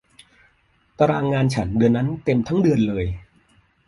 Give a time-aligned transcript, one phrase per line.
[0.99, 3.05] ตารางงานฉันเดือนนั้นเต็มทั้งเดือนเลย